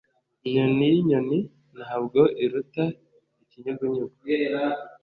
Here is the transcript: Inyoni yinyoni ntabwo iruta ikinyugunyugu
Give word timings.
Inyoni 0.45 0.83
yinyoni 0.93 1.37
ntabwo 1.77 2.19
iruta 2.43 2.83
ikinyugunyugu 3.41 4.17